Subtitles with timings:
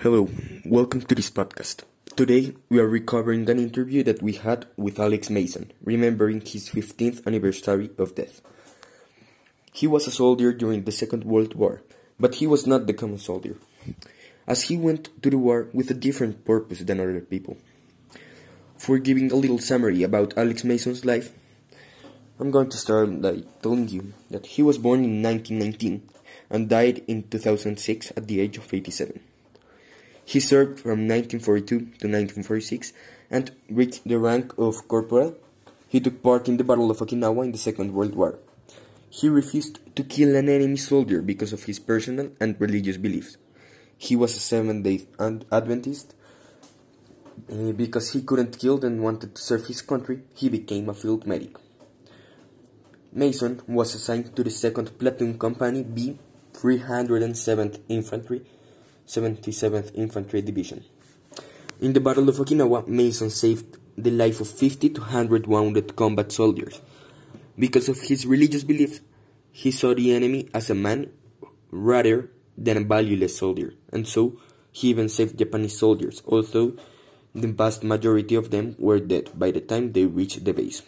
[0.00, 0.28] Hello,
[0.66, 1.80] welcome to this podcast.
[2.16, 7.26] Today we are recovering an interview that we had with Alex Mason, remembering his 15th
[7.26, 8.42] anniversary of death.
[9.72, 11.80] He was a soldier during the Second World War,
[12.20, 13.56] but he was not the common soldier,
[14.46, 17.56] as he went to the war with a different purpose than other people.
[18.76, 21.32] For giving a little summary about Alex Mason's life,
[22.38, 26.06] I'm going to start by telling you that he was born in 1919
[26.50, 29.20] and died in 2006 at the age of 87.
[30.26, 32.92] He served from 1942 to 1946
[33.30, 35.36] and reached the rank of corporal.
[35.86, 38.40] He took part in the Battle of Okinawa in the Second World War.
[39.08, 43.36] He refused to kill an enemy soldier because of his personal and religious beliefs.
[43.96, 46.12] He was a Seventh day Adventist.
[47.52, 51.24] Uh, because he couldn't kill and wanted to serve his country, he became a field
[51.24, 51.54] medic.
[53.12, 56.18] Mason was assigned to the 2nd Platoon Company B
[56.54, 58.42] 307th Infantry
[59.06, 60.84] 77th Infantry Division.
[61.80, 66.32] In the Battle of Okinawa, Mason saved the life of 50 to 100 wounded combat
[66.32, 66.80] soldiers.
[67.58, 69.00] Because of his religious beliefs,
[69.50, 71.10] he saw the enemy as a man
[71.70, 74.38] rather than a valueless soldier, and so
[74.72, 76.76] he even saved Japanese soldiers, although
[77.34, 80.82] the vast majority of them were dead by the time they reached the base.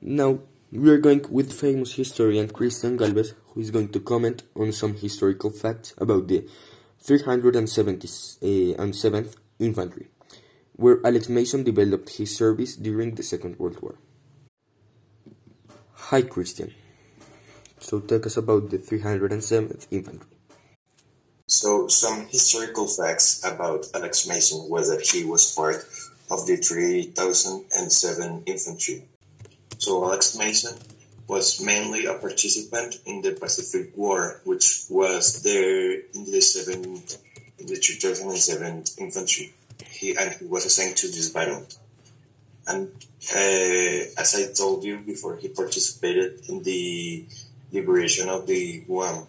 [0.00, 0.40] Now,
[0.72, 4.94] we are going with famous historian Christian Galvez, who is going to comment on some
[4.94, 6.48] historical facts about the
[7.04, 10.08] 377th eh, Infantry,
[10.76, 13.96] where Alex Mason developed his service during the Second World War.
[15.94, 16.72] Hi, Christian.
[17.78, 20.28] So, tell us about the 307th Infantry.
[21.46, 25.84] So, some historical facts about Alex Mason was that he was part
[26.30, 29.04] of the 3007 Infantry
[29.80, 30.76] so Alex Mason
[31.30, 36.82] was mainly a participant in the Pacific War, which was there in the seven
[37.60, 39.54] in the 2007 infantry.
[39.86, 41.64] He and he was assigned to this battle.
[42.66, 42.90] And
[43.32, 47.24] uh, as I told you before, he participated in the
[47.72, 49.26] liberation of the Guam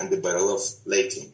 [0.00, 1.30] and the Battle of Leyte.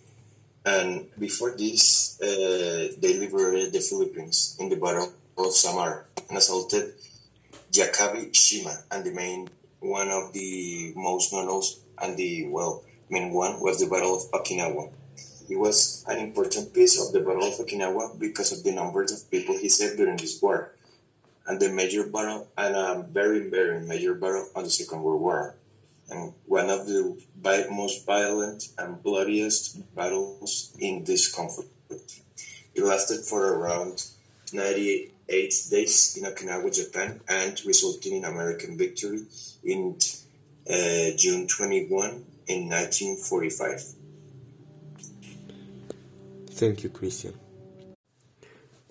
[0.66, 6.94] And before this, uh, they liberated the Philippines in the Battle of Samar and assaulted
[7.74, 9.48] Yakabe Shima, and the main
[9.80, 11.60] one of the most known
[11.98, 14.92] and the well main one was the Battle of Okinawa.
[15.48, 19.28] It was an important piece of the Battle of Okinawa because of the numbers of
[19.28, 20.72] people he saved during this war,
[21.46, 25.56] and the major battle and a very very major battle on the Second World War,
[26.10, 27.18] and one of the
[27.70, 31.70] most violent and bloodiest battles in this conflict.
[32.74, 34.04] It lasted for around
[34.52, 39.20] 98 eight days in Okinawa, Japan, and resulting in American victory
[39.64, 39.96] in
[40.70, 43.82] uh, June 21 in 1945.
[46.50, 47.34] Thank you, Christian.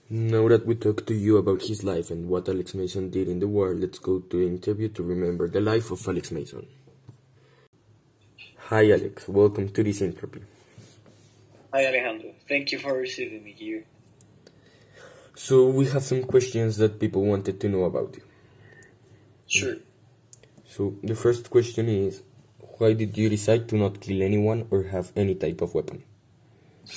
[0.09, 3.39] Now that we talked to you about his life and what Alex Mason did in
[3.39, 6.67] the war, let's go to the interview to remember the life of Alex Mason.
[8.67, 9.27] Hi, Alex.
[9.27, 10.41] Welcome to this interview.
[11.73, 12.31] Hi, Alejandro.
[12.47, 13.85] Thank you for receiving me here.
[15.35, 18.23] So we have some questions that people wanted to know about you.
[19.47, 19.75] Sure.
[20.65, 22.21] So the first question is,
[22.77, 26.03] why did you decide to not kill anyone or have any type of weapon?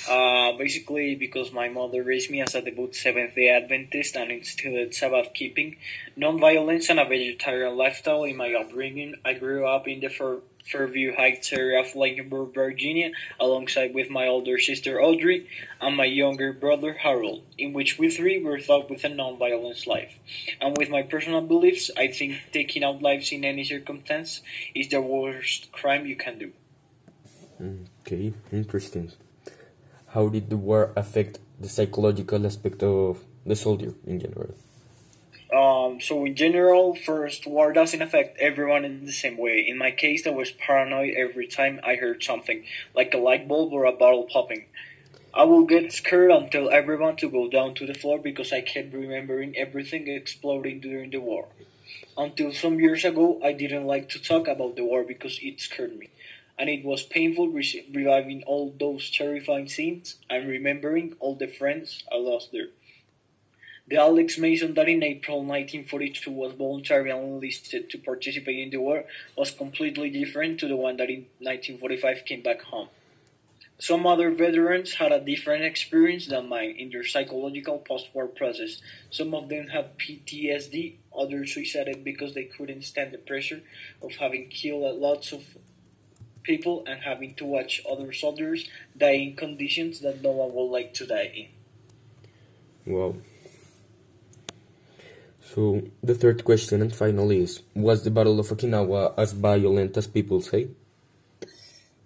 [0.09, 5.33] Uh, basically because my mother raised me as a devout Seventh-day Adventist and instilled Sabbath
[5.33, 5.77] keeping,
[6.15, 9.15] non-violence, and a vegetarian lifestyle in my upbringing.
[9.23, 10.09] I grew up in the
[10.71, 15.47] Fairview Heights area of Lincolnburg, Virginia, alongside with my older sister Audrey
[15.81, 20.19] and my younger brother Harold, in which we three were taught with a non-violence life.
[20.59, 24.41] And with my personal beliefs, I think taking out lives in any circumstance
[24.75, 26.51] is the worst crime you can do.
[28.01, 29.11] Okay, interesting.
[30.07, 34.53] How did the war affect the psychological aspect of the soldier in general?
[35.53, 39.65] Um, so in general, first, war doesn't affect everyone in the same way.
[39.65, 43.71] In my case, I was paranoid every time I heard something, like a light bulb
[43.71, 44.65] or a bottle popping.
[45.33, 48.61] I will get scared and tell everyone to go down to the floor because I
[48.61, 51.47] kept remembering everything exploding during the war.
[52.17, 55.97] Until some years ago, I didn't like to talk about the war because it scared
[55.97, 56.09] me.
[56.59, 62.03] And it was painful re- reviving all those terrifying scenes and remembering all the friends
[62.11, 62.69] I lost there.
[63.89, 69.05] The Alex Mason that in April 1942 was voluntarily enlisted to participate in the war
[69.37, 72.89] was completely different to the one that in 1945 came back home.
[73.79, 78.81] Some other veterans had a different experience than mine in their psychological post-war process.
[79.11, 83.61] Some of them had PTSD, others suicided because they couldn't stand the pressure
[84.01, 85.43] of having killed lots of
[86.41, 88.67] people and having to watch other soldiers
[88.97, 91.49] die in conditions that no one would like to die
[92.85, 92.93] in.
[92.93, 93.15] Wow.
[95.53, 100.07] So the third question and finally is: Was the Battle of Okinawa as violent as
[100.07, 100.67] people say?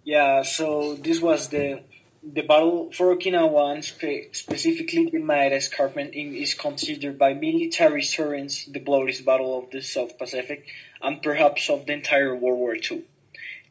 [0.03, 0.43] Yeah.
[0.43, 1.81] So this was the
[2.23, 8.65] the battle for Okinawa and spe- specifically the Maeda Escarpment is considered by military historians
[8.65, 10.67] the bloodiest battle of the South Pacific
[11.01, 13.03] and perhaps of the entire World War II.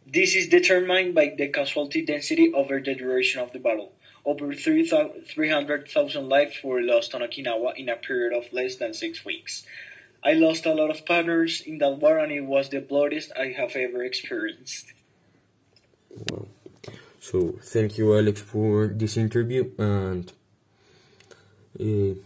[0.04, 3.92] This is determined by the casualty density over the duration of the battle.
[4.24, 9.64] Over 300,000 lives were lost on Okinawa in a period of less than six weeks.
[10.22, 13.54] I lost a lot of partners in that war and it was the bloodiest I
[13.56, 14.92] have ever experienced.
[16.30, 16.46] Wow.
[17.20, 20.32] So thank you, Alex, for this interview, and
[21.78, 22.16] uh,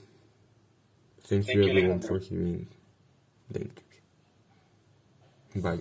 [1.25, 2.67] thank, thank, you, everyone, you, for hearing
[3.53, 3.83] Thank
[5.55, 5.63] you.
[5.63, 5.81] Bye.